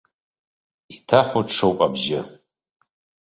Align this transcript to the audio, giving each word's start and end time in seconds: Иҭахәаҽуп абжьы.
Иҭахәаҽуп 0.95 1.79
абжьы. 1.85 2.21